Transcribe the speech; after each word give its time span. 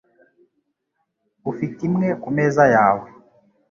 Ufite 1.51 1.79
imwe 1.87 2.09
kumeza 2.21 2.63
yawe 2.75 3.07